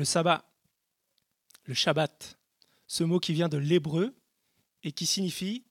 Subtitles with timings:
[0.00, 0.50] Le sabbat,
[1.64, 2.38] le Shabbat,
[2.86, 4.16] ce mot qui vient de l'hébreu
[4.82, 5.66] et qui signifie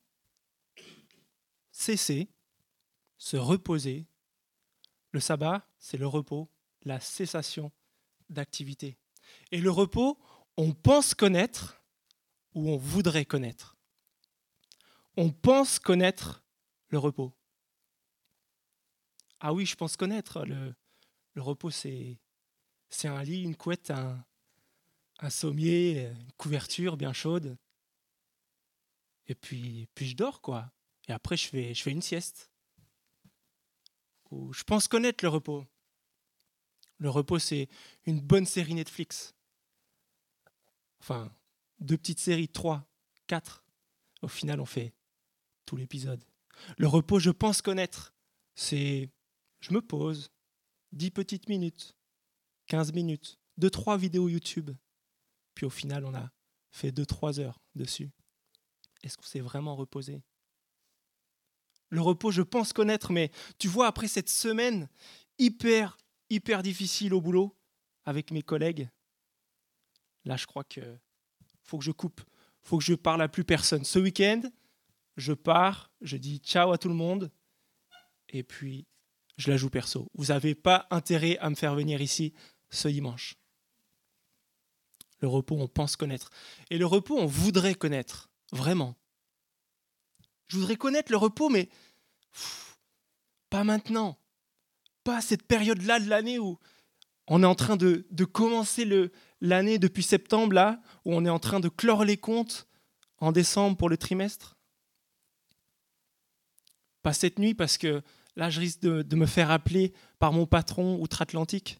[1.71, 2.29] cesser,
[3.17, 4.05] se reposer.
[5.13, 6.47] Le sabbat, c'est le repos,
[6.83, 7.71] la cessation
[8.29, 8.99] d'activité.
[9.51, 10.19] Et le repos,
[10.57, 11.81] on pense connaître
[12.53, 13.77] ou on voudrait connaître.
[15.17, 16.43] On pense connaître
[16.89, 17.33] le repos.
[19.39, 20.45] Ah oui, je pense connaître.
[20.45, 20.75] Le,
[21.33, 22.19] le repos, c'est,
[22.89, 24.25] c'est un lit, une couette, un,
[25.29, 27.57] sommier, une couverture bien chaude.
[29.27, 30.71] Et puis, puis je dors, quoi.
[31.07, 32.49] Et après, je fais, une sieste.
[34.31, 35.65] Je pense connaître le repos.
[36.97, 37.69] Le repos, c'est
[38.05, 39.33] une bonne série Netflix.
[40.99, 41.33] Enfin,
[41.79, 42.87] deux petites séries, trois,
[43.27, 43.63] quatre.
[44.21, 44.93] Au final, on fait
[45.65, 46.23] tout l'épisode.
[46.77, 48.13] Le repos, je pense connaître,
[48.55, 49.09] c'est
[49.61, 50.29] je me pose,
[50.91, 51.95] dix petites minutes,
[52.69, 54.71] quinze minutes, deux, trois vidéos YouTube.
[55.55, 56.31] Puis au final, on a
[56.71, 58.09] fait deux, trois heures dessus.
[59.03, 60.21] Est-ce qu'on s'est vraiment reposé?
[61.89, 64.87] Le repos, je pense connaître, mais tu vois, après cette semaine
[65.37, 65.97] hyper
[66.29, 67.55] hyper difficile au boulot
[68.05, 68.89] avec mes collègues.
[70.25, 70.81] Là, je crois que
[71.63, 72.21] faut que je coupe,
[72.61, 73.83] faut que je parle à plus personne.
[73.83, 74.41] Ce week-end,
[75.17, 77.31] je pars, je dis ciao à tout le monde,
[78.29, 78.87] et puis
[79.37, 80.07] je la joue perso.
[80.13, 82.33] Vous n'avez pas intérêt à me faire venir ici
[82.69, 83.35] ce dimanche.
[85.21, 86.29] Le repos, on pense connaître.
[86.69, 88.95] Et le repos, on voudrait connaître, vraiment.
[90.47, 91.69] Je voudrais connaître le repos, mais
[93.49, 94.17] pas maintenant
[95.03, 96.59] pas cette période-là de l'année où
[97.27, 98.85] on est en train de, commencer
[99.41, 102.67] l'année depuis septembre, là, où on est en train de clore les comptes
[103.19, 104.57] en décembre pour le trimestre
[107.01, 108.01] Pas cette nuit, parce que
[108.35, 111.79] là, je risque de, de me faire appeler par mon patron outre-Atlantique.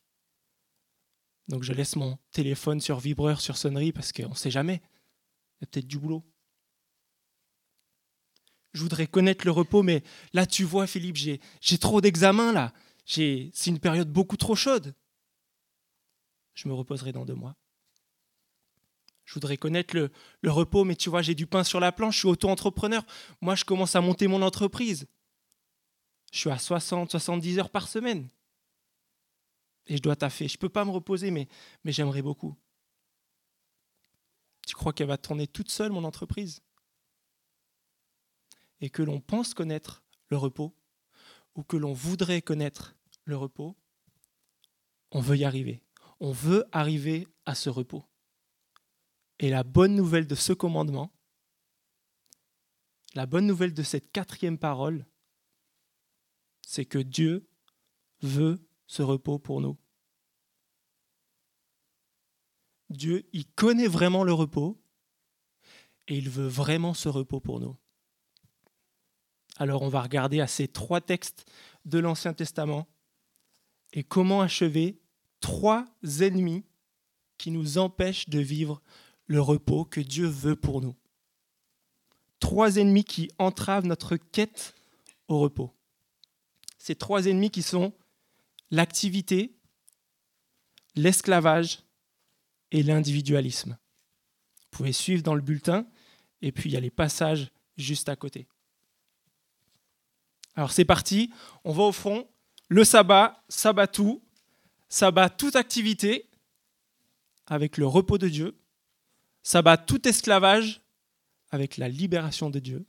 [1.50, 4.82] Donc je laisse mon téléphone sur vibreur, sur sonnerie, parce qu'on ne sait jamais.
[5.60, 6.24] Il y a peut-être du boulot.
[8.74, 12.72] Je voudrais connaître le repos, mais là, tu vois, Philippe, j'ai trop d'examens, là
[13.10, 14.94] c'est une période beaucoup trop chaude.
[16.54, 17.56] Je me reposerai dans deux mois.
[19.26, 20.12] Je voudrais connaître le,
[20.42, 23.06] le repos, mais tu vois, j'ai du pain sur la planche, je suis auto-entrepreneur.
[23.42, 25.08] Moi, je commence à monter mon entreprise.
[26.32, 28.30] Je suis à 60, 70 heures par semaine.
[29.90, 30.48] Et je dois taffer.
[30.48, 31.48] Je ne peux pas me reposer, mais,
[31.84, 32.56] mais j'aimerais beaucoup.
[34.66, 36.62] Tu crois qu'elle va tourner toute seule, mon entreprise?
[38.82, 40.74] Et que l'on pense connaître le repos,
[41.56, 42.96] ou que l'on voudrait connaître
[43.26, 43.76] le repos,
[45.12, 45.82] on veut y arriver.
[46.20, 48.06] On veut arriver à ce repos.
[49.40, 51.12] Et la bonne nouvelle de ce commandement,
[53.16, 55.08] la bonne nouvelle de cette quatrième parole,
[56.62, 57.50] c'est que Dieu
[58.22, 59.78] veut ce repos pour nous.
[62.90, 64.82] Dieu, il connaît vraiment le repos
[66.08, 67.78] et il veut vraiment ce repos pour nous.
[69.58, 71.46] Alors on va regarder à ces trois textes
[71.86, 72.88] de l'Ancien Testament
[73.94, 75.00] et comment achever
[75.40, 75.86] trois
[76.20, 76.66] ennemis
[77.38, 78.82] qui nous empêchent de vivre
[79.28, 80.96] le repos que Dieu veut pour nous.
[82.40, 84.74] Trois ennemis qui entravent notre quête
[85.28, 85.76] au repos.
[86.80, 87.94] Ces trois ennemis qui sont
[88.72, 89.56] l'activité,
[90.96, 91.80] l'esclavage
[92.72, 93.78] et l'individualisme.
[94.62, 95.88] Vous pouvez suivre dans le bulletin
[96.42, 98.48] et puis il y a les passages juste à côté.
[100.56, 101.32] Alors c'est parti,
[101.64, 102.28] on va au fond
[102.68, 104.22] le sabbat, sabbat tout,
[104.90, 106.30] sabbat toute activité
[107.48, 108.60] avec le repos de Dieu,
[109.42, 110.82] sabbat tout esclavage
[111.50, 112.86] avec la libération de Dieu,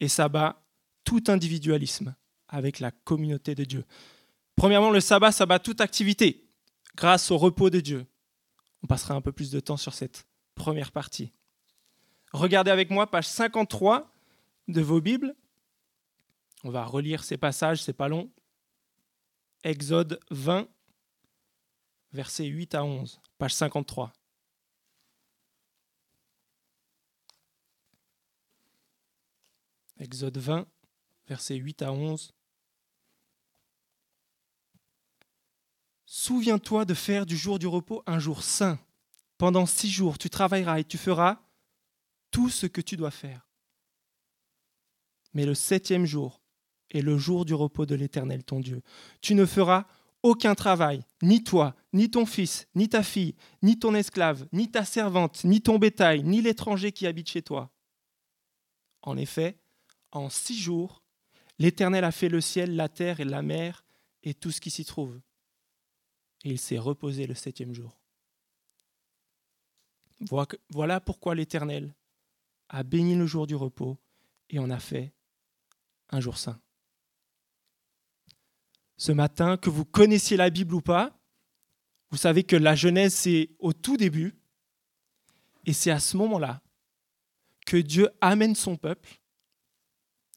[0.00, 0.62] et sabbat
[1.04, 2.14] tout individualisme
[2.48, 3.84] avec la communauté de Dieu.
[4.56, 6.48] Premièrement, le sabbat, sabbat toute activité
[6.94, 8.06] grâce au repos de Dieu.
[8.82, 11.32] On passera un peu plus de temps sur cette première partie.
[12.32, 14.10] Regardez avec moi page 53
[14.68, 15.34] de vos Bibles.
[16.64, 18.30] On va relire ces passages, c'est pas long.
[19.64, 20.68] Exode 20,
[22.12, 24.12] versets 8 à 11, page 53.
[29.98, 30.66] Exode 20,
[31.28, 32.32] versets 8 à 11.
[36.14, 38.78] Souviens-toi de faire du jour du repos un jour saint.
[39.38, 41.40] Pendant six jours, tu travailleras et tu feras
[42.30, 43.48] tout ce que tu dois faire.
[45.32, 46.42] Mais le septième jour,
[46.90, 48.82] et le jour du repos de l'Éternel ton Dieu.
[49.22, 49.86] Tu ne feras
[50.22, 54.84] aucun travail, ni toi, ni ton fils, ni ta fille, ni ton esclave, ni ta
[54.84, 57.70] servante, ni ton bétail, ni l'étranger qui habite chez toi.
[59.00, 59.56] En effet,
[60.10, 61.02] en six jours,
[61.58, 63.86] l'Éternel a fait le ciel, la terre et la mer
[64.22, 65.18] et tout ce qui s'y trouve.
[66.44, 67.98] Et il s'est reposé le septième jour.
[70.70, 71.94] Voilà pourquoi l'Éternel
[72.68, 73.98] a béni le jour du repos
[74.50, 75.12] et en a fait
[76.10, 76.60] un jour saint.
[78.96, 81.18] Ce matin, que vous connaissiez la Bible ou pas,
[82.10, 84.34] vous savez que la Genèse, c'est au tout début,
[85.64, 86.62] et c'est à ce moment-là
[87.66, 89.20] que Dieu amène son peuple,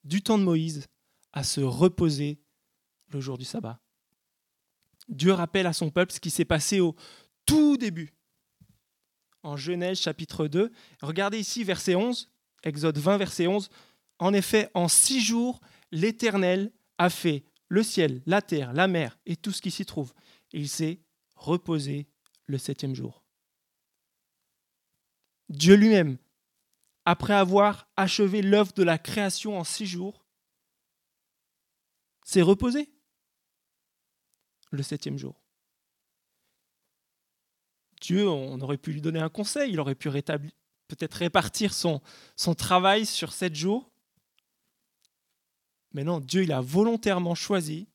[0.04, 0.88] du temps de Moïse,
[1.34, 2.40] à se reposer
[3.10, 3.80] le jour du sabbat.
[5.08, 6.96] Dieu rappelle à son peuple ce qui s'est passé au
[7.46, 8.14] tout début.
[9.44, 10.72] En Genèse chapitre 2,
[11.02, 12.32] regardez ici verset 11,
[12.64, 13.70] Exode 20 verset 11.
[14.18, 15.62] En effet, en six jours,
[15.92, 20.14] l'Éternel a fait le ciel, la terre, la mer et tout ce qui s'y trouve.
[20.54, 21.00] Et il s'est
[21.36, 22.08] reposé
[22.48, 23.24] le septième jour.
[25.50, 26.18] Dieu lui-même,
[27.06, 30.26] après avoir achevé l'œuvre de la création en six jours,
[32.24, 32.90] s'est reposé
[34.76, 35.42] le septième jour.
[38.02, 42.02] Dieu, on aurait pu lui donner un conseil, il aurait pu peut-être répartir son,
[42.36, 43.90] son travail sur sept jours.
[45.94, 47.88] Mais non, Dieu, il a volontairement choisi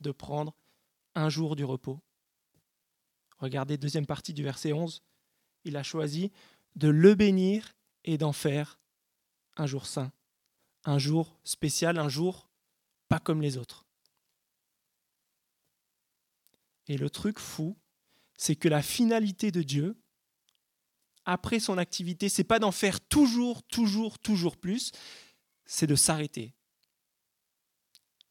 [0.00, 0.54] de prendre
[1.14, 2.00] un jour du repos.
[3.38, 5.02] Regardez deuxième partie du verset 11.
[5.64, 6.32] Il a choisi
[6.76, 8.78] de le bénir et d'en faire
[9.56, 10.12] un jour saint,
[10.84, 12.48] un jour spécial, un jour
[13.08, 13.87] pas comme les autres.
[16.88, 17.78] Et le truc fou,
[18.36, 20.00] c'est que la finalité de Dieu,
[21.24, 24.92] après son activité, c'est pas d'en faire toujours, toujours, toujours plus,
[25.66, 26.54] c'est de s'arrêter.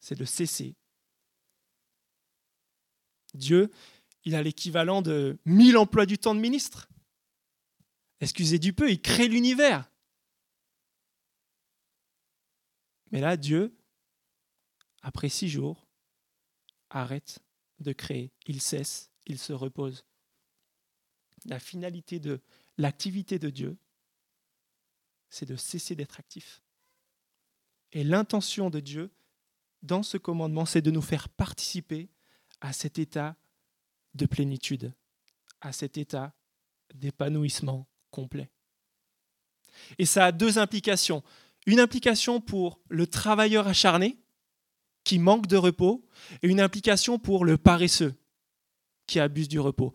[0.00, 0.74] C'est de cesser.
[3.34, 3.70] Dieu,
[4.24, 6.88] il a l'équivalent de 1000 emplois du temps de ministre.
[8.20, 9.88] Excusez du peu, il crée l'univers.
[13.12, 13.78] Mais là, Dieu,
[15.02, 15.86] après six jours,
[16.90, 17.38] arrête
[17.80, 18.32] de créer.
[18.46, 20.04] Il cesse, il se repose.
[21.44, 22.40] La finalité de
[22.76, 23.76] l'activité de Dieu,
[25.30, 26.62] c'est de cesser d'être actif.
[27.92, 29.10] Et l'intention de Dieu
[29.82, 32.08] dans ce commandement, c'est de nous faire participer
[32.60, 33.36] à cet état
[34.14, 34.92] de plénitude,
[35.60, 36.34] à cet état
[36.94, 38.50] d'épanouissement complet.
[39.98, 41.22] Et ça a deux implications.
[41.66, 44.18] Une implication pour le travailleur acharné,
[45.08, 46.06] qui manque de repos,
[46.42, 48.14] et une implication pour le paresseux,
[49.06, 49.94] qui abuse du repos.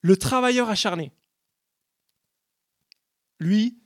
[0.00, 1.12] Le travailleur acharné,
[3.38, 3.76] lui,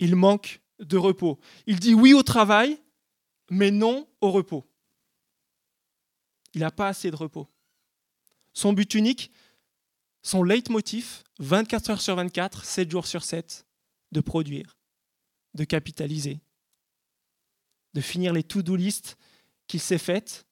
[0.00, 1.40] il manque de repos.
[1.66, 2.78] Il dit oui au travail,
[3.48, 4.68] mais non au repos.
[6.52, 7.48] Il n'a pas assez de repos.
[8.52, 9.32] Son but unique,
[10.20, 13.66] son leitmotiv, 24 heures sur 24, 7 jours sur 7,
[14.10, 14.76] de produire,
[15.54, 16.42] de capitaliser,
[17.94, 19.16] de finir les to-do list
[19.72, 20.46] qu'il s'est faites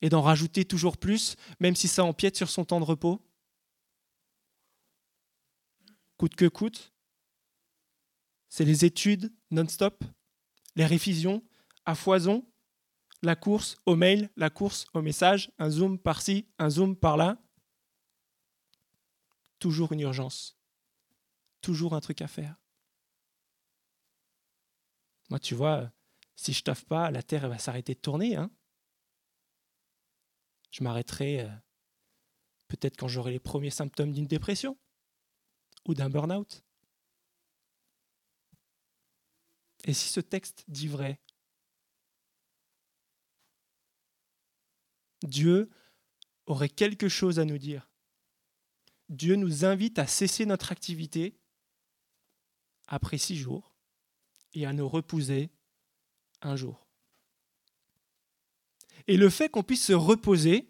[0.00, 3.22] et d'en rajouter toujours plus, même si ça empiète sur son temps de repos?
[6.16, 6.94] Coûte que coûte?
[8.48, 10.04] C'est les études non-stop,
[10.74, 11.46] les révisions
[11.84, 12.50] à foison,
[13.20, 17.38] la course au mail, la course au message, un zoom par-ci, un zoom par-là?
[19.58, 20.56] Toujours une urgence.
[21.60, 22.56] Toujours un truc à faire.
[25.28, 25.92] Moi, tu vois,
[26.36, 28.36] si je taffe pas, la Terre va s'arrêter de tourner.
[28.36, 28.50] Hein
[30.74, 31.50] je m'arrêterai euh,
[32.66, 34.76] peut-être quand j'aurai les premiers symptômes d'une dépression
[35.86, 36.64] ou d'un burn-out.
[39.84, 41.20] Et si ce texte dit vrai,
[45.22, 45.70] Dieu
[46.46, 47.88] aurait quelque chose à nous dire.
[49.08, 51.38] Dieu nous invite à cesser notre activité
[52.88, 53.76] après six jours
[54.54, 55.52] et à nous reposer
[56.44, 56.86] un jour.
[59.06, 60.68] Et le fait qu'on puisse se reposer,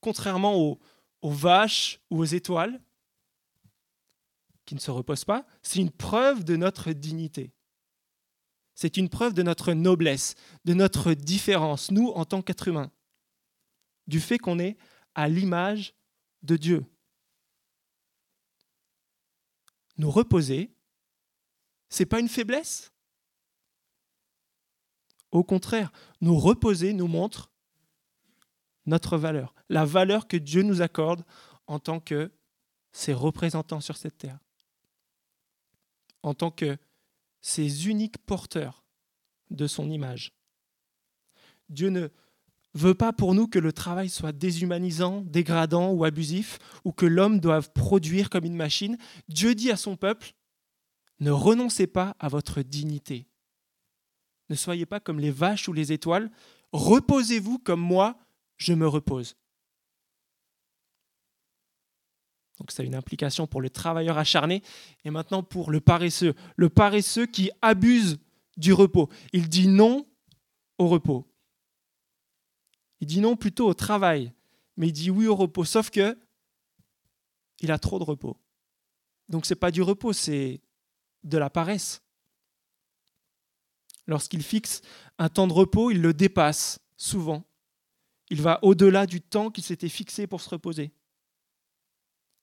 [0.00, 0.80] contrairement aux,
[1.22, 2.80] vaches ou aux étoiles,
[4.66, 7.52] qui ne se reposent pas, c'est une preuve de notre dignité.
[8.74, 10.34] C'est une preuve de notre noblesse,
[10.64, 12.90] de notre différence, nous en tant qu'êtres humains
[14.06, 14.76] du fait qu'on est
[15.14, 15.94] à l'image
[16.42, 16.84] de Dieu.
[19.96, 20.74] Nous reposer,
[21.88, 22.92] c'est pas une faiblesse?
[25.34, 27.50] Au contraire, nous reposer nous montre
[28.86, 31.24] notre valeur, la valeur que Dieu nous accorde
[31.66, 32.30] en tant que
[32.92, 34.38] ses représentants sur cette terre,
[36.22, 36.76] en tant que
[37.40, 38.84] ses uniques porteurs
[39.50, 40.32] de son image.
[41.68, 42.10] Dieu ne
[42.74, 47.40] veut pas pour nous que le travail soit déshumanisant, dégradant ou abusif, ou que l'homme
[47.40, 48.96] doive produire comme une machine.
[49.28, 50.32] Dieu dit à son peuple,
[51.18, 53.26] ne renoncez pas à votre dignité.
[54.50, 56.30] Ne soyez pas comme les vaches ou les étoiles,
[56.72, 58.18] reposez-vous comme moi,
[58.56, 59.36] je me repose.
[62.58, 64.62] Donc ça a une implication pour le travailleur acharné
[65.04, 66.34] et maintenant pour le paresseux.
[66.56, 68.18] Le paresseux qui abuse
[68.56, 69.08] du repos.
[69.32, 70.06] Il dit non
[70.78, 71.26] au repos.
[73.00, 74.32] Il dit non plutôt au travail,
[74.76, 75.64] mais il dit oui au repos.
[75.64, 76.16] Sauf que
[77.60, 78.36] il a trop de repos.
[79.28, 80.60] Donc ce n'est pas du repos, c'est
[81.22, 82.03] de la paresse.
[84.06, 84.82] Lorsqu'il fixe
[85.18, 87.44] un temps de repos, il le dépasse souvent.
[88.30, 90.92] Il va au-delà du temps qu'il s'était fixé pour se reposer.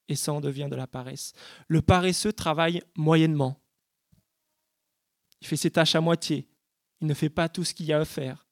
[0.07, 1.33] Et ça en devient de la paresse.
[1.67, 3.61] Le paresseux travaille moyennement.
[5.41, 6.47] Il fait ses tâches à moitié.
[6.99, 8.47] Il ne fait pas tout ce qu'il y a à faire.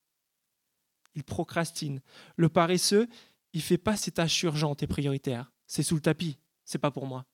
[1.16, 2.02] Il procrastine.
[2.36, 3.08] Le paresseux,
[3.54, 5.52] il ne fait pas ses tâches urgentes et prioritaires.
[5.68, 6.38] C'est sous le tapis.
[6.64, 7.26] C'est pas pour moi.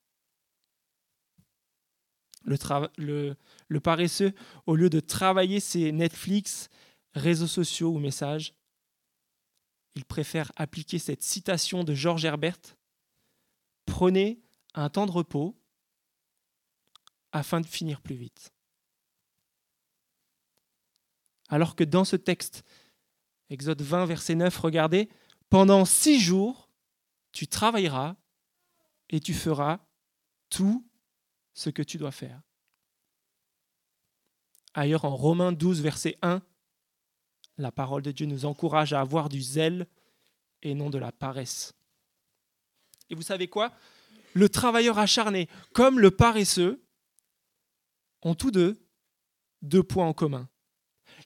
[2.45, 4.33] Le, paresseux,
[4.65, 6.69] au lieu de travailler ses Netflix,
[7.13, 8.53] réseaux sociaux ou messages,
[9.95, 12.59] il préfère appliquer cette citation de George Herbert
[13.85, 14.41] Prenez
[14.73, 15.55] un temps de repos
[17.31, 18.51] afin de finir plus vite.
[21.49, 22.63] Alors que dans ce texte,
[23.49, 25.09] Exode 20, verset 9, regardez,
[25.49, 26.69] pendant six jours,
[27.31, 28.15] tu travailleras
[29.09, 29.79] et tu feras
[30.49, 30.83] tout
[31.55, 32.39] ce que tu dois faire.
[34.75, 36.43] Ailleurs, en Romains 12, verset 1,
[37.57, 39.88] la parole de Dieu nous encourage à avoir du zèle
[40.62, 41.74] et non de la paresse.
[43.09, 43.74] Et vous savez quoi?
[44.33, 46.85] Le travailleur acharné comme le paresseux
[48.21, 48.85] ont tous deux
[49.62, 50.50] deux points en commun.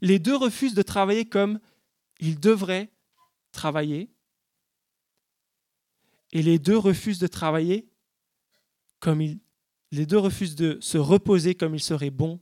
[0.01, 1.59] Les deux refusent de travailler comme
[2.19, 2.91] ils devraient
[3.51, 4.11] travailler
[6.31, 7.89] et les deux refusent de travailler
[8.99, 9.39] comme ils
[9.91, 12.39] les deux refusent de se reposer comme il serait bon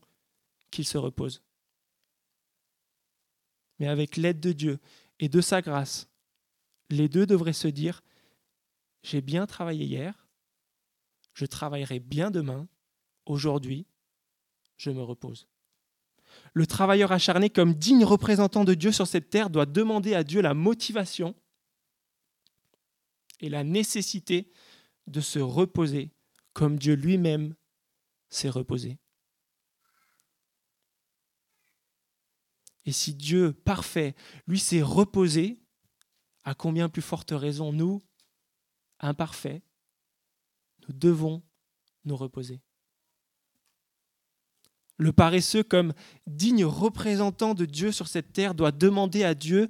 [0.71, 1.43] qu'ils se reposent.
[3.79, 4.79] Mais avec l'aide de Dieu
[5.19, 6.09] et de sa grâce,
[6.89, 8.03] les deux devraient se dire,
[9.03, 10.27] j'ai bien travaillé hier,
[11.33, 12.67] je travaillerai bien demain,
[13.25, 13.85] aujourd'hui,
[14.77, 15.47] je me repose.
[16.53, 20.41] Le travailleur acharné comme digne représentant de Dieu sur cette terre doit demander à Dieu
[20.41, 21.35] la motivation
[23.39, 24.51] et la nécessité
[25.05, 26.11] de se reposer
[26.57, 27.53] comme Dieu lui-même
[28.29, 28.97] s'est reposé.
[32.83, 34.15] Et si Dieu parfait,
[34.47, 35.61] lui, s'est reposé,
[36.45, 38.01] à combien plus forte raison nous,
[38.99, 39.61] imparfaits,
[40.87, 41.43] nous devons
[42.05, 42.59] nous reposer.
[44.97, 45.93] Le paresseux, comme
[46.25, 49.69] digne représentant de Dieu sur cette terre, doit demander à Dieu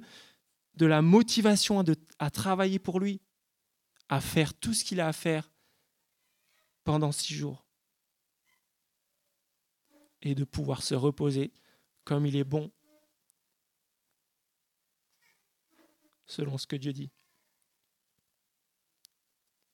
[0.72, 1.84] de la motivation
[2.18, 3.20] à, travailler pour lui,
[4.08, 5.50] à faire tout ce qu'il a à faire
[6.88, 7.66] pendant six jours
[10.22, 11.52] et de pouvoir se reposer
[12.04, 12.72] comme il est bon
[16.24, 17.10] selon ce que Dieu dit.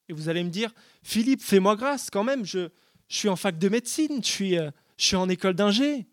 [0.09, 2.68] Et vous allez me dire, Philippe, fais-moi grâce quand même, je,
[3.06, 6.09] suis en fac de médecine, je suis, euh, je suis en école d'ingé,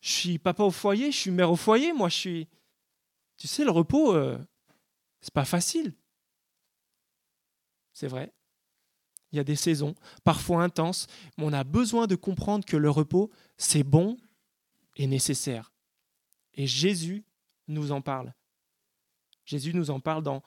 [0.00, 2.48] je suis papa au foyer, je suis mère au foyer, moi je suis...
[3.36, 4.44] Tu sais, le repos, euh,
[5.20, 5.94] c'est pas facile.
[7.92, 8.34] C'est vrai.
[9.32, 9.94] Il y a des saisons,
[10.24, 11.06] parfois intenses,
[11.36, 14.16] mais on a besoin de comprendre que le repos, c'est bon
[14.96, 15.72] et nécessaire.
[16.54, 17.24] Et Jésus
[17.68, 18.34] nous en parle.
[19.44, 20.42] Jésus nous en parle dans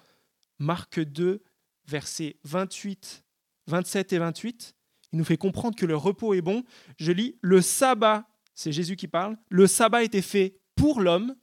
[0.60, 1.42] Marc 2,
[1.88, 3.24] versets 28,
[3.68, 4.76] 27 et 28.
[5.12, 6.64] Il nous fait comprendre que le repos est bon.
[6.98, 11.36] Je lis, le sabbat, c'est Jésus qui parle, le sabbat était fait pour l'homme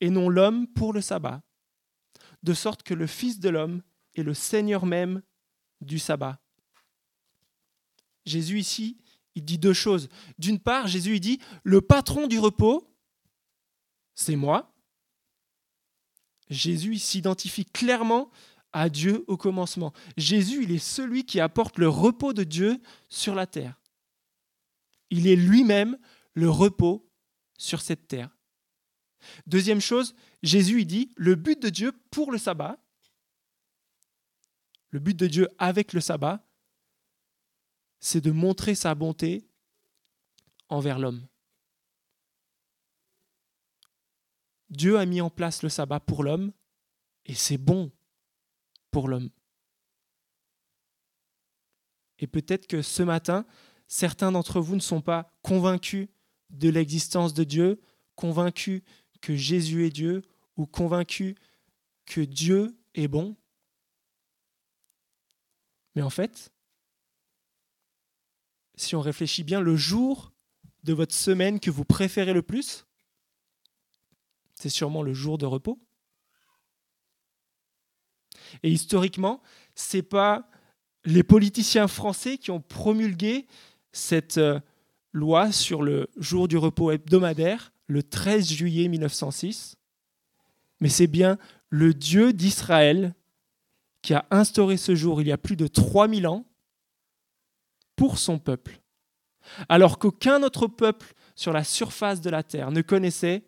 [0.00, 1.42] et non l'homme pour le sabbat,
[2.42, 3.82] de sorte que le Fils de l'homme
[4.14, 5.22] est le Seigneur même
[5.80, 6.40] du sabbat.
[8.26, 8.98] Jésus ici,
[9.34, 10.08] il dit deux choses.
[10.38, 12.92] D'une part, Jésus il dit, le patron du repos,
[14.14, 14.74] c'est moi.
[16.50, 18.30] Jésus s'identifie clairement
[18.72, 19.92] à Dieu au commencement.
[20.16, 23.80] Jésus, il est celui qui apporte le repos de Dieu sur la terre.
[25.10, 25.98] Il est lui-même
[26.34, 27.08] le repos
[27.56, 28.36] sur cette terre.
[29.46, 32.78] Deuxième chose, Jésus il dit, le but de Dieu pour le sabbat,
[34.90, 36.44] le but de Dieu avec le sabbat,
[38.00, 39.48] c'est de montrer sa bonté
[40.68, 41.26] envers l'homme.
[44.70, 46.52] Dieu a mis en place le sabbat pour l'homme
[47.24, 47.90] et c'est bon
[48.90, 49.30] pour l'homme.
[52.18, 53.46] Et peut-être que ce matin,
[53.86, 56.08] certains d'entre vous ne sont pas convaincus
[56.50, 57.80] de l'existence de Dieu,
[58.14, 58.82] convaincus
[59.20, 60.22] que Jésus est Dieu
[60.56, 61.34] ou convaincus
[62.04, 63.36] que Dieu est bon.
[65.98, 66.52] Mais en fait,
[68.76, 70.32] si on réfléchit bien, le jour
[70.84, 72.86] de votre semaine que vous préférez le plus,
[74.54, 75.80] c'est sûrement le jour de repos.
[78.62, 79.42] Et historiquement,
[79.74, 80.48] c'est pas
[81.04, 83.48] les politiciens français qui ont promulgué
[83.90, 84.60] cette euh,
[85.12, 89.74] loi sur le jour du repos hebdomadaire le 13 juillet 1906.
[90.78, 91.38] Mais c'est bien
[91.70, 93.16] le Dieu d'Israël
[94.02, 96.46] qui a instauré ce jour il y a plus de 3000 ans
[97.96, 98.80] pour son peuple,
[99.68, 103.44] alors qu'aucun autre peuple sur la surface de la terre ne connaissait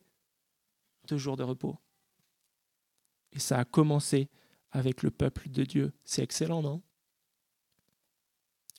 [1.08, 1.76] de jour de repos.
[3.32, 4.28] Et ça a commencé
[4.72, 5.92] avec le peuple de Dieu.
[6.04, 6.82] C'est excellent, non?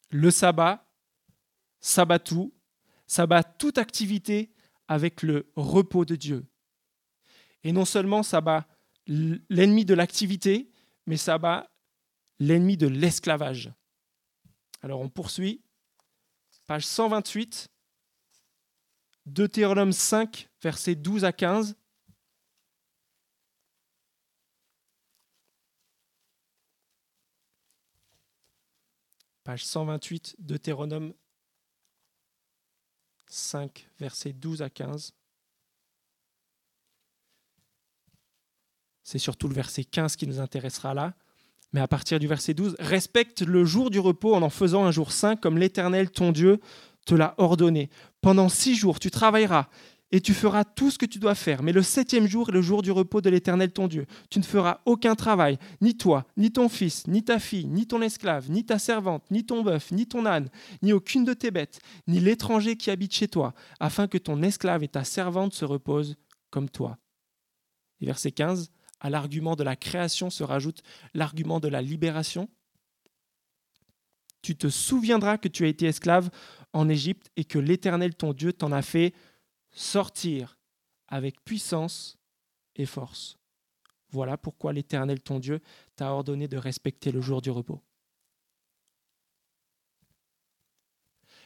[0.10, 0.86] Le sabbat,
[1.80, 2.54] sabbatou,
[3.08, 4.52] sabbat toute activité
[4.88, 6.46] avec le repos de Dieu.
[7.64, 8.68] Et non seulement sabbat
[9.08, 10.71] l'ennemi de l'activité,
[11.06, 11.70] mais sabbat
[12.40, 13.72] l'ennemi de l'esclavage.
[14.82, 15.62] Alors on poursuit,
[16.66, 17.70] page 128,
[19.26, 21.76] Deutéronome 5, versets 12 à 15.
[29.44, 31.14] Page 128, Deutéronome
[33.28, 35.14] 5, versets 12 à 15.
[39.04, 41.14] C'est surtout le verset 15 qui nous intéressera là.
[41.74, 44.92] Mais à partir du verset 12, respecte le jour du repos en en faisant un
[44.92, 46.60] jour saint comme l'Éternel ton Dieu
[47.06, 47.90] te l'a ordonné.
[48.20, 49.68] Pendant six jours, tu travailleras
[50.12, 51.64] et tu feras tout ce que tu dois faire.
[51.64, 54.06] Mais le septième jour est le jour du repos de l'Éternel ton Dieu.
[54.30, 58.02] Tu ne feras aucun travail, ni toi, ni ton fils, ni ta fille, ni ton
[58.02, 60.50] esclave, ni ta servante, ni ton bœuf, ni ton âne,
[60.82, 64.84] ni aucune de tes bêtes, ni l'étranger qui habite chez toi, afin que ton esclave
[64.84, 66.18] et ta servante se reposent
[66.50, 66.98] comme toi.
[68.02, 68.70] verset 15,
[69.02, 72.48] à l'argument de la création se rajoute l'argument de la libération.
[74.42, 76.30] Tu te souviendras que tu as été esclave
[76.72, 79.14] en Égypte et que l'Éternel ton Dieu t'en a fait
[79.72, 80.58] sortir
[81.08, 82.18] avec puissance
[82.76, 83.38] et force.
[84.12, 85.62] Voilà pourquoi l'Éternel ton Dieu
[85.96, 87.82] t'a ordonné de respecter le jour du repos.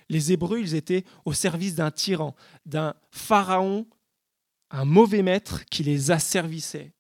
[0.10, 3.88] Les Hébreux, ils étaient au service d'un tyran, d'un pharaon,
[4.70, 6.96] un mauvais maître qui les asservissait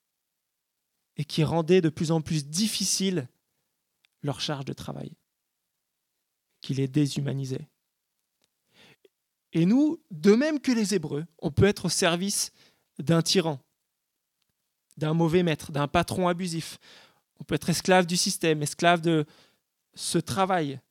[1.18, 3.28] et qui rendait de plus en plus difficile
[4.22, 5.14] leur charge de travail,
[6.62, 7.68] qui les déshumanisait.
[9.54, 12.52] Et nous, de même que les Hébreux, on peut être au service
[13.00, 13.60] d'un tyran,
[14.98, 16.78] d'un mauvais maître, d'un patron abusif.
[17.40, 19.26] On peut être esclave du système, esclave de
[19.94, 20.82] ce travail,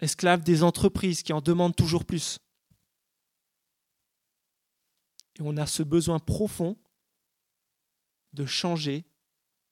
[0.00, 2.38] esclave des entreprises qui en demandent toujours plus.
[5.38, 6.76] Et on a ce besoin profond
[8.32, 9.04] de changer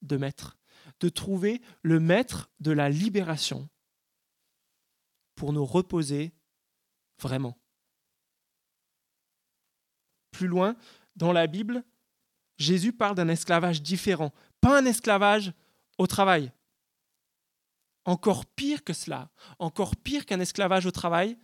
[0.02, 0.56] de maître,
[1.00, 3.68] de trouver le maître de la libération
[5.34, 6.32] pour nous reposer
[7.18, 7.58] vraiment
[10.36, 10.76] plus loin
[11.16, 11.82] dans la Bible,
[12.58, 15.52] Jésus parle d'un esclavage différent, pas un esclavage
[15.98, 16.52] au travail.
[18.04, 21.38] Encore pire que cela, encore pire qu'un esclavage au travail,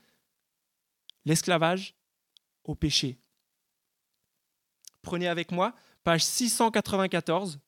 [1.24, 1.94] l'esclavage
[2.64, 3.18] au péché.
[5.00, 7.58] Prenez avec moi page 694.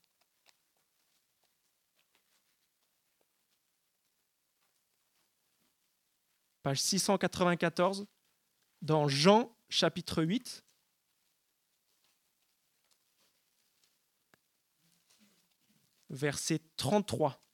[6.65, 8.07] Page 694
[8.81, 10.65] dans Jean chapitre 8.
[16.09, 17.45] verset 33.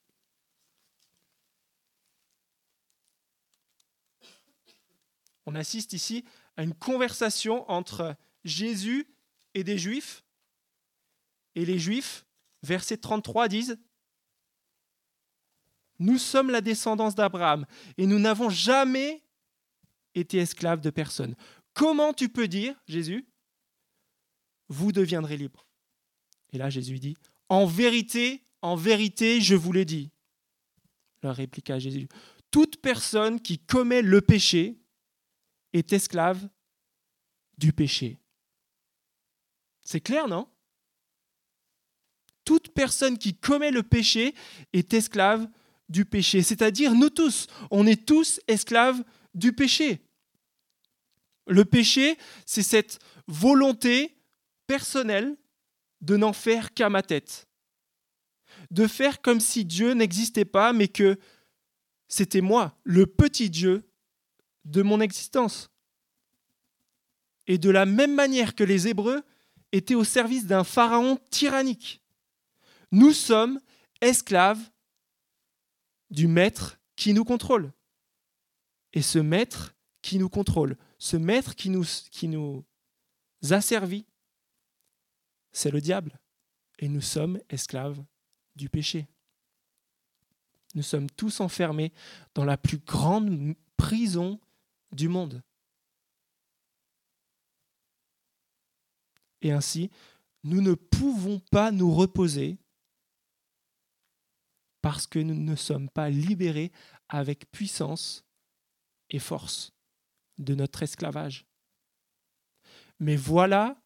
[5.47, 6.25] On assiste ici
[6.57, 9.09] à une conversation entre Jésus
[9.55, 10.23] et des Juifs.
[11.57, 12.27] Et les Juifs,
[12.63, 13.79] verset 33, disent
[16.01, 17.67] Nous sommes la descendance d'Abraham
[17.99, 19.23] et nous n'avons jamais
[20.15, 21.37] été esclaves de personne.
[21.75, 23.29] Comment tu peux dire, Jésus,
[24.69, 25.69] vous deviendrez libres
[26.53, 27.17] Et là, Jésus dit
[27.51, 30.11] En vérité, en vérité, je vous l'ai dit,
[31.23, 32.09] leur répliqua Jésus.
[32.51, 34.81] Toute personne qui commet le péché
[35.75, 36.49] est esclave
[37.59, 38.19] du péché.
[39.83, 40.49] C'est clair, non?
[42.45, 44.35] Toute personne qui commet le péché
[44.73, 45.47] est esclave
[45.91, 46.43] du péché.
[46.43, 50.01] C'est-à-dire, nous tous, on est tous esclaves du péché.
[51.47, 54.17] Le péché, c'est cette volonté
[54.67, 55.37] personnelle
[56.01, 57.51] de n'en faire qu'à ma tête
[58.71, 61.19] de faire comme si Dieu n'existait pas, mais que
[62.09, 63.89] c'était moi, le petit Dieu
[64.65, 65.71] de mon existence.
[67.47, 69.23] Et de la même manière que les Hébreux
[69.73, 72.03] étaient au service d'un pharaon tyrannique,
[72.93, 73.61] nous sommes
[74.01, 74.71] esclaves
[76.11, 77.73] du maître qui nous contrôle.
[78.93, 82.65] Et ce maître qui nous contrôle, ce maître qui nous, qui nous
[83.51, 84.05] a servi,
[85.53, 86.19] c'est le diable.
[86.79, 88.03] Et nous sommes esclaves
[88.57, 89.07] du péché.
[90.75, 91.93] Nous sommes tous enfermés
[92.35, 94.41] dans la plus grande prison
[94.93, 95.43] du monde.
[99.43, 99.91] Et ainsi,
[100.45, 102.59] nous ne pouvons pas nous reposer
[104.83, 106.73] parce que nous ne sommes pas libérés
[107.09, 108.25] avec puissance
[109.11, 109.73] et force
[110.39, 111.47] de notre esclavage.
[112.99, 113.77] Mais voilà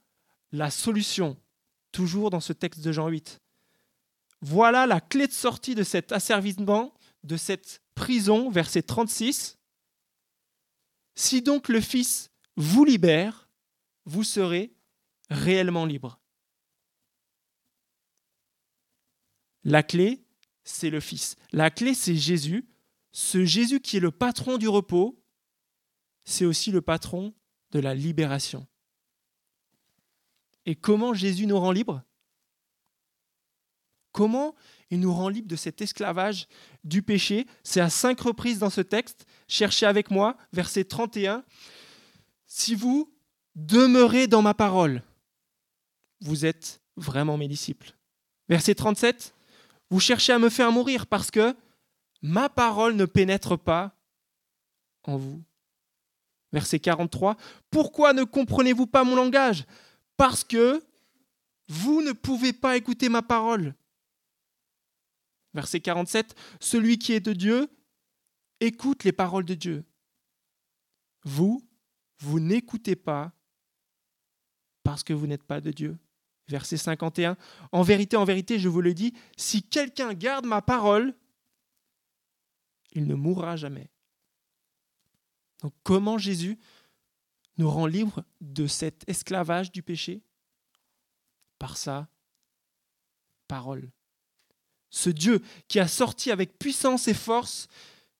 [0.53, 1.37] la solution,
[1.93, 3.41] toujours dans ce texte de Jean 8.
[4.41, 9.59] Voilà la clé de sortie de cet asservissement, de cette prison, verset 36.
[11.15, 13.49] Si donc le Fils vous libère,
[14.05, 14.75] vous serez
[15.31, 16.21] réellement libre.
[19.63, 20.24] La clé,
[20.65, 21.37] c'est le Fils.
[21.53, 22.67] La clé, c'est Jésus.
[23.13, 25.23] Ce Jésus qui est le patron du repos,
[26.25, 27.35] c'est aussi le patron
[27.71, 28.67] de la libération.
[30.67, 32.03] Et comment Jésus nous rend libres?
[34.13, 34.55] Comment
[34.91, 36.47] il nous rend libres de cet esclavage
[36.83, 37.47] du péché?
[37.63, 39.27] C'est à cinq reprises dans ce texte.
[39.49, 41.45] Cherchez avec moi, verset 31.
[42.47, 43.13] Si vous
[43.55, 45.03] demeurez dans ma parole,
[46.21, 47.95] vous êtes vraiment mes disciples.
[48.49, 49.35] Verset 37.
[49.95, 51.55] Vous cherchez à me faire mourir parce que
[52.21, 53.97] ma parole ne pénètre pas
[55.05, 55.41] en vous.
[56.53, 57.37] Verset 43.
[57.71, 59.65] Pourquoi ne comprenez-vous pas mon langage?
[60.17, 60.85] Parce que
[61.69, 63.73] vous ne pouvez pas écouter ma parole.
[65.53, 66.35] Verset 47.
[66.59, 67.69] Celui qui est de Dieu
[68.59, 69.85] écoute les paroles de Dieu.
[71.23, 71.65] Vous,
[72.19, 73.31] vous n'écoutez pas
[74.83, 75.97] parce que vous n'êtes pas de Dieu.
[76.49, 77.37] Verset 51.
[77.73, 81.15] En vérité, en vérité, je vous le dis, si quelqu'un garde ma parole,
[82.93, 83.91] il ne mourra jamais.
[85.63, 86.59] Donc comment Jésus
[87.57, 90.23] nous rend libres de cet esclavage du péché?
[91.59, 92.09] Par sa
[93.49, 93.91] parole.
[94.91, 97.69] Ce Dieu qui a sorti avec puissance et force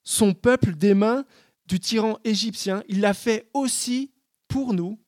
[0.03, 1.25] son peuple des mains
[1.67, 4.13] du tyran égyptien, il l'a fait aussi
[4.49, 4.99] pour nous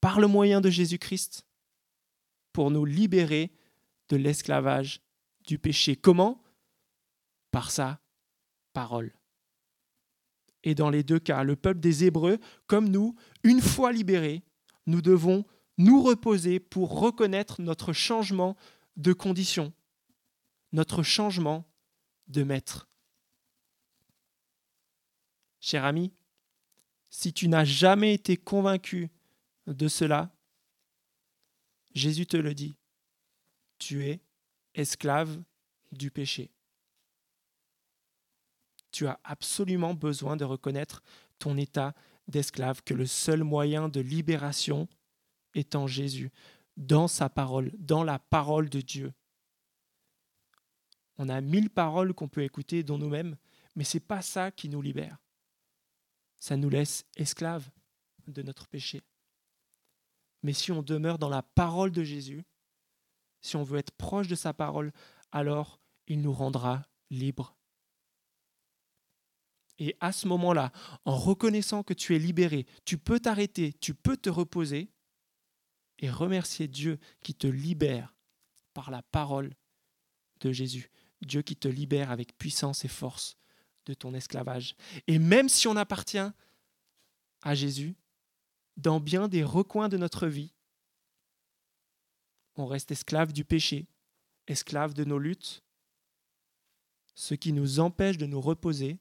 [0.00, 1.45] par le moyen de Jésus-Christ
[2.56, 3.52] pour nous libérer
[4.08, 5.02] de l'esclavage
[5.46, 5.94] du péché.
[5.94, 6.42] Comment?
[7.50, 8.00] Par sa
[8.72, 9.14] parole.
[10.62, 14.42] Et dans les deux cas, le peuple des Hébreux, comme nous, une fois libérés,
[14.86, 15.44] nous devons
[15.76, 18.56] nous reposer pour reconnaître notre changement
[18.96, 19.74] de condition,
[20.72, 21.68] notre changement
[22.26, 22.88] de maître.
[25.60, 26.10] Cher ami,
[27.10, 29.10] si tu n'as jamais été convaincu
[29.66, 30.34] de cela,
[31.96, 32.76] Jésus te le dit,
[33.78, 34.20] tu es
[34.74, 35.42] esclave
[35.92, 36.50] du péché.
[38.92, 41.02] Tu as absolument besoin de reconnaître
[41.38, 41.94] ton état
[42.28, 44.88] d'esclave, que le seul moyen de libération
[45.54, 46.30] est en Jésus,
[46.76, 49.14] dans sa parole, dans la parole de Dieu.
[51.16, 53.38] On a mille paroles qu'on peut écouter dont nous-mêmes,
[53.74, 55.16] mais ce n'est pas ça qui nous libère.
[56.38, 57.70] Ça nous laisse esclaves
[58.26, 59.02] de notre péché.
[60.46, 62.44] Mais si on demeure dans la parole de Jésus,
[63.40, 64.92] si on veut être proche de sa parole,
[65.32, 67.56] alors il nous rendra libres.
[69.80, 70.70] Et à ce moment-là,
[71.04, 74.88] en reconnaissant que tu es libéré, tu peux t'arrêter, tu peux te reposer
[75.98, 78.14] et remercier Dieu qui te libère
[78.72, 79.52] par la parole
[80.38, 80.92] de Jésus.
[81.22, 83.36] Dieu qui te libère avec puissance et force
[83.84, 84.76] de ton esclavage.
[85.08, 86.30] Et même si on appartient
[87.42, 87.96] à Jésus,
[88.76, 90.52] dans bien des recoins de notre vie,
[92.56, 93.86] on reste esclave du péché,
[94.46, 95.62] esclave de nos luttes,
[97.14, 98.98] ce qui nous empêche de nous reposer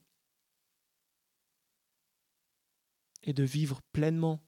[3.23, 4.41] et de vivre pleinement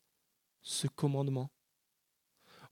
[0.61, 1.49] ce commandement.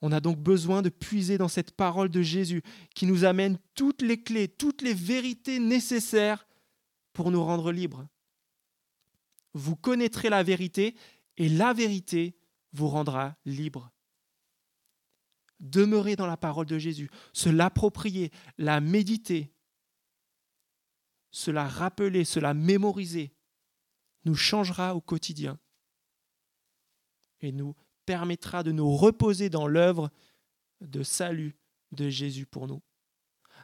[0.02, 2.62] On a donc besoin de puiser dans cette parole de Jésus
[2.94, 6.48] qui nous amène toutes les clés, toutes les vérités nécessaires
[7.14, 8.08] pour nous rendre libres.
[9.54, 10.96] Vous connaîtrez la vérité
[11.38, 12.38] et la vérité
[12.76, 13.92] vous rendra libre.
[15.60, 19.54] Demeurer dans la parole de Jésus, se l'approprier, la méditer,
[21.32, 23.34] se la rappeler, se la mémoriser,
[24.26, 25.60] nous changera au quotidien
[27.42, 30.12] et nous permettra de nous reposer dans l'œuvre
[30.82, 31.56] de salut
[31.92, 32.82] de Jésus pour nous.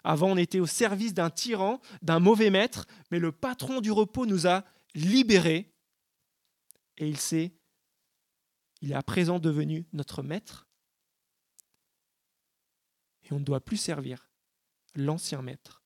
[0.04, 4.26] Avant, on était au service d'un tyran, d'un mauvais maître, mais le patron du repos
[4.26, 4.63] nous a
[4.95, 5.71] libérés
[6.97, 7.54] et il s'est
[8.82, 10.67] il est à présent devenu notre maître.
[13.24, 14.30] Et on ne doit plus servir
[14.96, 15.84] l'ancien maître.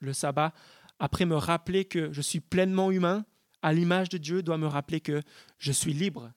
[0.00, 0.52] Le sabbat,
[0.98, 3.24] après me rappeler que je suis pleinement humain,
[3.62, 5.22] à l'image de Dieu, doit me rappeler que
[5.58, 6.32] je suis libre.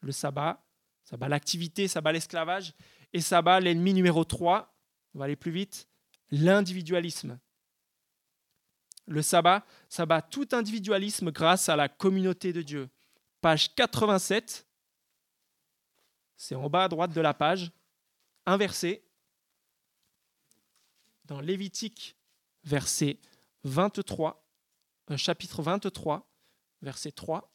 [0.00, 0.64] Le sabbat,
[1.04, 2.74] ça bat l'activité, ça bat l'esclavage,
[3.12, 4.74] et ça bat l'ennemi numéro 3,
[5.14, 5.88] on va aller plus vite,
[6.30, 7.38] l'individualisme.
[9.06, 12.88] Le sabbat, ça bat tout individualisme grâce à la communauté de Dieu.
[13.40, 14.66] Page 87,
[16.36, 17.70] c'est en bas à droite de la page,
[18.44, 19.02] inversé.
[21.24, 22.16] Dans Lévitique,
[22.64, 23.18] verset
[23.64, 24.44] 23,
[25.10, 26.28] euh, chapitre 23,
[26.82, 27.50] verset 3.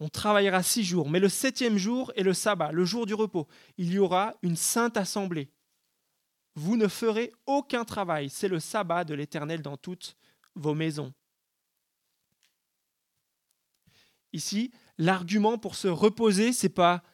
[0.00, 3.48] On travaillera six jours, mais le septième jour est le sabbat, le jour du repos.
[3.78, 5.50] Il y aura une sainte assemblée.
[6.58, 10.16] Vous ne ferez aucun travail, c'est le sabbat de l'Éternel dans toutes
[10.56, 11.14] vos maisons.
[14.32, 17.04] Ici, l'argument pour se reposer, c'est pas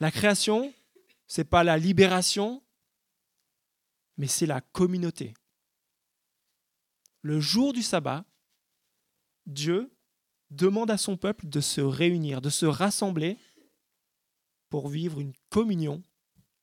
[0.00, 0.72] la création,
[1.26, 2.62] c'est pas la libération,
[4.16, 5.34] mais c'est la communauté.
[7.20, 8.24] Le jour du sabbat,
[9.44, 9.94] Dieu
[10.48, 13.36] demande à son peuple de se réunir, de se rassembler
[14.70, 16.02] pour vivre une communion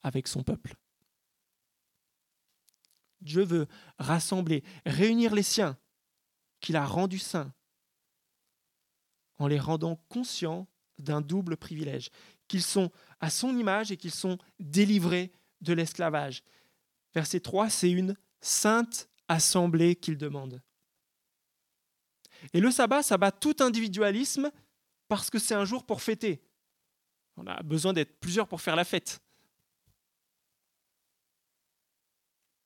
[0.02, 0.81] avec son peuple.
[3.22, 5.78] Dieu veut rassembler, réunir les siens
[6.60, 7.54] qu'il a rendus saints
[9.38, 10.68] en les rendant conscients
[11.00, 12.12] d'un double privilège,
[12.48, 15.32] qu'ils sont à son image et qu'ils sont délivrés
[15.62, 16.44] de l'esclavage.
[17.14, 20.62] Verset 3, c'est une sainte assemblée qu'il demande.
[22.54, 24.52] Et le sabbat, ça bat tout individualisme
[25.08, 26.44] parce que c'est un jour pour fêter.
[27.38, 29.22] On a besoin d'être plusieurs pour faire la fête.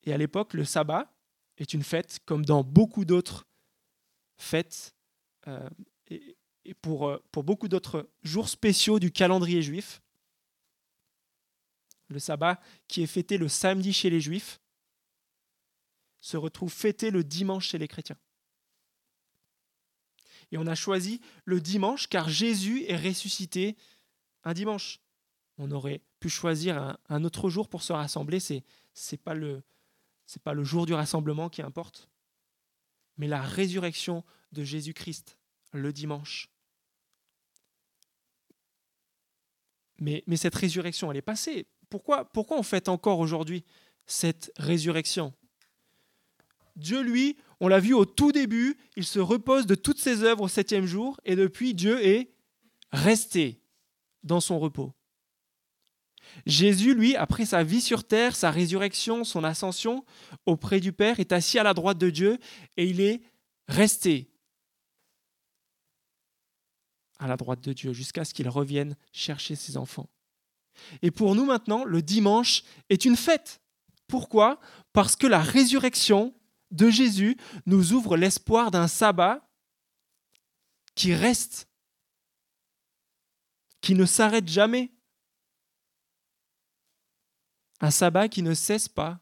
[0.06, 1.12] Et à l'époque, le sabbat
[1.58, 3.46] est une fête comme dans beaucoup d'autres
[4.36, 4.94] fêtes
[5.48, 5.68] euh,
[6.08, 6.36] et,
[6.80, 10.00] pour, euh, pour beaucoup d'autres jours spéciaux du calendrier juif.
[12.08, 14.60] Le sabbat qui est fêté le samedi chez les juifs
[16.20, 18.18] se retrouve fêté le dimanche chez les chrétiens.
[20.52, 23.76] Et on a choisi le dimanche car Jésus est ressuscité
[24.44, 25.00] un dimanche.
[25.58, 28.38] On aurait pu choisir un, autre jour pour se rassembler.
[28.38, 29.62] Ce n'est pas, le,
[30.42, 32.10] pas le jour du rassemblement qui importe,
[33.16, 35.38] mais la résurrection de Jésus-Christ
[35.72, 36.50] le dimanche.
[39.98, 41.66] Mais, mais, cette résurrection, elle est passée.
[41.88, 43.64] Pourquoi, pourquoi on fête encore aujourd'hui
[44.06, 45.32] cette résurrection?
[46.74, 50.42] Dieu, lui, on l'a vu au tout début, il se repose de toutes ses œuvres
[50.42, 52.34] au septième jour, et depuis, Dieu est
[52.92, 53.62] resté
[54.22, 54.92] dans son repos.
[56.44, 60.04] Jésus, lui, après sa vie sur terre, sa résurrection, son ascension
[60.44, 62.38] auprès du Père, est assis à la droite de Dieu
[62.76, 63.22] et il est
[63.68, 64.30] resté
[67.18, 70.08] à la droite de Dieu jusqu'à ce qu'il revienne chercher ses enfants.
[71.02, 73.60] Et pour nous maintenant, le dimanche est une fête.
[74.06, 74.60] Pourquoi?
[74.92, 76.34] Parce que la résurrection
[76.70, 79.48] de Jésus nous ouvre l'espoir d'un sabbat
[80.94, 81.68] qui reste,
[83.80, 84.90] qui ne s'arrête jamais.
[87.80, 89.20] Un sabbat qui ne cesse pas.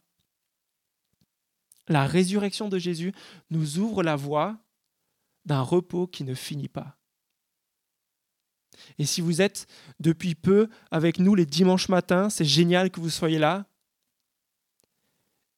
[1.88, 3.12] La résurrection de Jésus
[3.50, 4.58] nous ouvre la voie
[5.44, 6.96] d'un repos qui ne finit pas.
[8.98, 9.66] Et si vous êtes
[10.00, 13.66] depuis peu avec nous les dimanches matins, c'est génial que vous soyez là.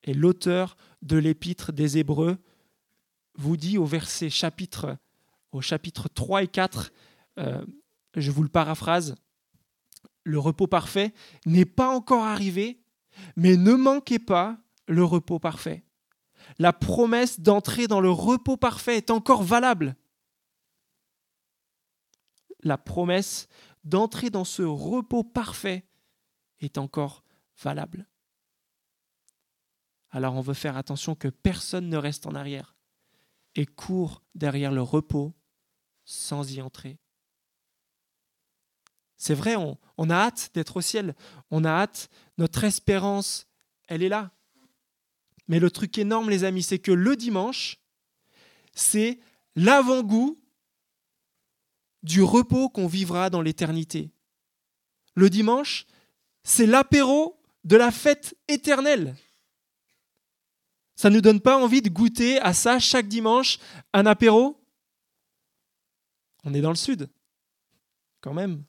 [0.05, 2.39] Et l'auteur de l'épître des Hébreux
[3.37, 4.97] vous dit au verset chapitre,
[5.53, 6.93] au chapitre 3 et 4,
[7.39, 7.65] euh,
[8.15, 9.15] je vous le paraphrase,
[10.25, 11.13] le repos parfait
[11.45, 12.81] n'est pas encore arrivé,
[13.37, 15.85] mais ne manquez pas le repos parfait.
[16.59, 19.97] La promesse d'entrer dans le repos parfait est encore valable.
[22.63, 23.49] La promesse
[23.85, 25.87] d'entrer dans ce repos parfait
[26.61, 27.23] est encore
[27.63, 28.07] valable
[30.17, 32.75] alors on veut faire attention que personne ne reste en arrière
[33.55, 35.35] et court derrière le repos
[36.07, 36.99] sans y entrer.
[39.17, 41.15] C'est vrai, on, a hâte d'être au ciel,
[41.51, 43.47] on a hâte, notre espérance,
[43.89, 44.31] elle est là.
[45.49, 47.79] Mais le truc énorme, les amis, c'est que le dimanche,
[48.75, 49.19] c'est
[49.55, 50.39] l'avant-goût
[52.03, 54.11] du repos qu'on vivra dans l'éternité.
[55.15, 55.87] Le dimanche,
[56.45, 59.17] c'est l'apéro de la fête éternelle.
[60.95, 63.59] Ça ne nous donne pas envie de goûter à ça chaque dimanche,
[63.93, 64.63] un apéro?
[66.45, 67.09] On est dans le sud,
[68.21, 68.63] quand même.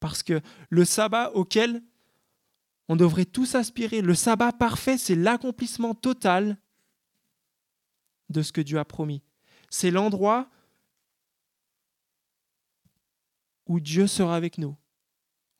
[0.00, 1.82] Parce que le sabbat auquel
[2.88, 6.58] on devrait tous aspirer, le sabbat parfait, c'est l'accomplissement total
[8.28, 9.22] de ce que Dieu a promis.
[9.70, 10.48] C'est l'endroit
[13.66, 14.76] où Dieu sera avec nous.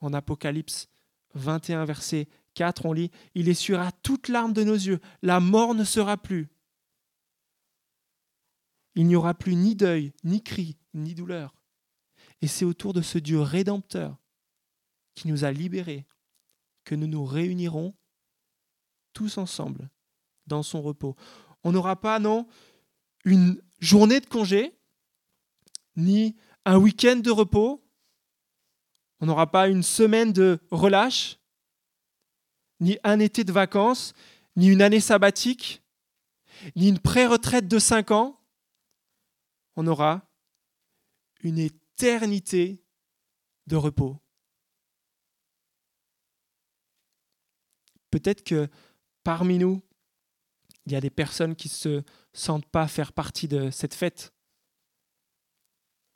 [0.01, 0.89] En Apocalypse
[1.35, 5.85] 21, verset 4, on lit Il essuiera toute larme de nos yeux, la mort ne
[5.85, 6.49] sera plus.
[8.95, 11.55] Il n'y aura plus ni deuil, ni cri, ni douleur.
[12.41, 14.17] Et c'est autour de ce Dieu rédempteur
[15.17, 16.07] qui nous a libérés
[16.85, 17.93] que nous nous réunirons
[19.13, 19.91] tous ensemble
[20.47, 21.17] dans son repos.
[21.65, 22.47] On n'aura pas, non,
[23.25, 24.79] une journée de congé,
[25.97, 27.83] ni un week-end de repos,
[29.19, 31.39] on n'aura pas une semaine de relâche,
[32.81, 34.13] ni un été de vacances,
[34.55, 35.83] ni une année sabbatique,
[36.77, 38.39] ni une pré-retraite de cinq ans.
[39.75, 40.29] On aura
[41.41, 42.83] une éternité
[43.67, 44.21] de repos.
[48.17, 48.67] Peut-être que
[49.25, 49.83] parmi nous,
[50.87, 52.03] il y a des personnes qui ne se
[52.33, 54.33] sentent pas faire partie de cette fête,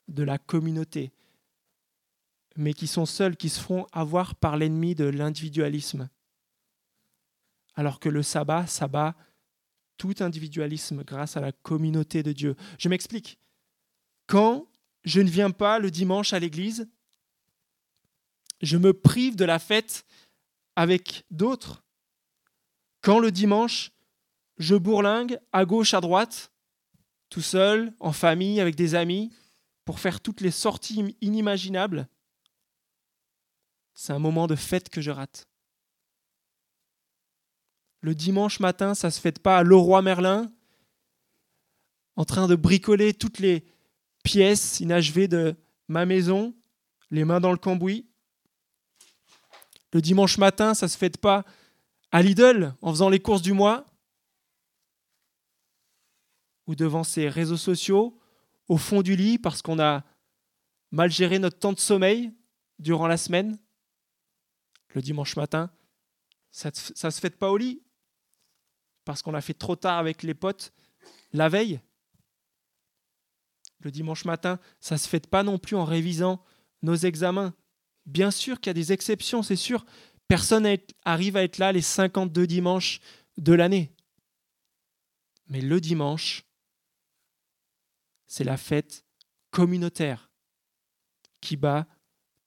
[0.07, 1.13] de la communauté,
[2.55, 6.09] mais qui sont seuls, qui se font avoir par l'ennemi de l'individualisme.
[7.75, 9.15] Alors que le sabbat, sabbat
[9.97, 12.55] tout individualisme grâce à la communauté de Dieu.
[12.79, 13.37] Je m'explique.
[14.25, 14.65] Quand
[15.03, 16.89] je ne viens pas le dimanche à l'église,
[18.63, 20.03] je me prive de la fête
[20.75, 21.83] avec d'autres.
[23.01, 23.91] Quand le dimanche,
[24.57, 26.51] je bourlingue à gauche, à droite,
[27.29, 29.31] tout seul, en famille, avec des amis,
[29.85, 32.07] pour faire toutes les sorties inimaginables,
[33.93, 35.47] c'est un moment de fête que je rate.
[38.01, 40.51] Le dimanche matin, ça ne se fête pas à Leroy Merlin,
[42.15, 43.65] en train de bricoler toutes les
[44.23, 45.55] pièces inachevées de
[45.87, 46.55] ma maison,
[47.09, 48.07] les mains dans le cambouis.
[49.93, 51.45] Le dimanche matin, ça ne se fête pas
[52.11, 53.85] à Lidl en faisant les courses du mois
[56.67, 58.19] ou devant ses réseaux sociaux
[58.67, 60.03] au fond du lit parce qu'on a
[60.91, 62.31] mal géré notre temps de sommeil
[62.79, 63.57] durant la semaine.
[64.93, 65.71] Le dimanche matin,
[66.51, 67.81] ça ne se fête pas au lit
[69.05, 70.73] parce qu'on l'a fait trop tard avec les potes
[71.33, 71.79] la veille.
[73.79, 76.43] Le dimanche matin, ça ne se fête pas non plus en révisant
[76.81, 77.53] nos examens.
[78.05, 79.85] Bien sûr qu'il y a des exceptions, c'est sûr.
[80.31, 83.01] Personne n'arrive à être là les 52 dimanches
[83.35, 83.93] de l'année.
[85.47, 86.45] Mais le dimanche,
[88.27, 89.03] c'est la fête
[89.49, 90.31] communautaire
[91.41, 91.85] qui bat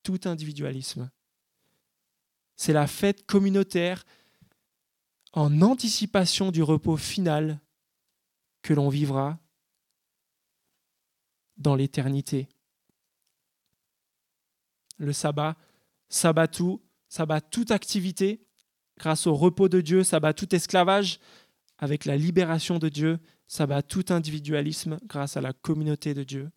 [0.02, 1.10] tout individualisme.
[2.56, 4.06] C'est la fête communautaire
[5.34, 7.60] en anticipation du repos final
[8.62, 9.38] que l'on vivra
[11.58, 12.48] dans l'éternité.
[14.96, 15.54] Le sabbat,
[16.08, 16.80] sabbat tout,
[17.14, 18.44] sabbat toute activité,
[18.98, 21.20] grâce au repos de Dieu, sabbat tout esclavage,
[21.78, 26.50] avec la libération de Dieu, sabbat tout individualisme grâce à la communauté de Dieu.